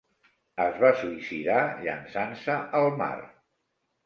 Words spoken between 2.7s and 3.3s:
al mar.